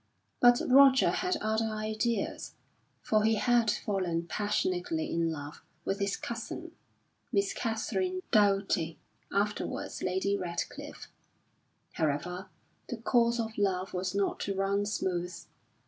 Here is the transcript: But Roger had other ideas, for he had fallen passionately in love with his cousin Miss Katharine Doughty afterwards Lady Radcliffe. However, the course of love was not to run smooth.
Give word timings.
But 0.39 0.63
Roger 0.67 1.11
had 1.11 1.37
other 1.41 1.67
ideas, 1.69 2.55
for 3.03 3.23
he 3.23 3.35
had 3.35 3.69
fallen 3.69 4.25
passionately 4.25 5.13
in 5.13 5.31
love 5.31 5.61
with 5.85 5.99
his 5.99 6.17
cousin 6.17 6.71
Miss 7.31 7.53
Katharine 7.53 8.23
Doughty 8.31 8.97
afterwards 9.31 10.01
Lady 10.01 10.35
Radcliffe. 10.35 11.07
However, 11.91 12.49
the 12.89 12.97
course 12.97 13.39
of 13.39 13.59
love 13.59 13.93
was 13.93 14.15
not 14.15 14.39
to 14.39 14.55
run 14.55 14.87
smooth. 14.87 15.35